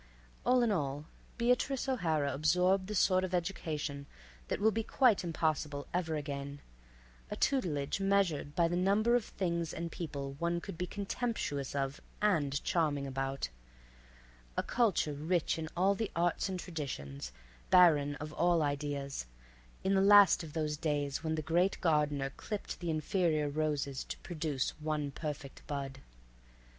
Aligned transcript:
All 0.47 0.63
in 0.63 0.71
all 0.71 1.05
Beatrice 1.37 1.87
O'Hara 1.87 2.33
absorbed 2.33 2.87
the 2.87 2.95
sort 2.95 3.23
of 3.23 3.35
education 3.35 4.07
that 4.47 4.59
will 4.59 4.71
be 4.71 4.81
quite 4.81 5.23
impossible 5.23 5.85
ever 5.93 6.15
again; 6.15 6.59
a 7.29 7.35
tutelage 7.35 7.99
measured 7.99 8.55
by 8.55 8.67
the 8.67 8.75
number 8.75 9.13
of 9.13 9.25
things 9.25 9.71
and 9.71 9.91
people 9.91 10.33
one 10.39 10.59
could 10.59 10.75
be 10.75 10.87
contemptuous 10.87 11.75
of 11.75 12.01
and 12.19 12.63
charming 12.63 13.05
about; 13.05 13.49
a 14.57 14.63
culture 14.63 15.13
rich 15.13 15.59
in 15.59 15.69
all 15.77 15.95
arts 16.15 16.49
and 16.49 16.59
traditions, 16.59 17.31
barren 17.69 18.15
of 18.15 18.33
all 18.33 18.63
ideas, 18.63 19.27
in 19.83 19.93
the 19.93 20.01
last 20.01 20.43
of 20.43 20.53
those 20.53 20.77
days 20.77 21.23
when 21.23 21.35
the 21.35 21.43
great 21.43 21.79
gardener 21.79 22.31
clipped 22.31 22.79
the 22.79 22.89
inferior 22.89 23.47
roses 23.47 24.03
to 24.05 24.17
produce 24.21 24.71
one 24.81 25.11
perfect 25.11 25.61
bud. 25.67 25.99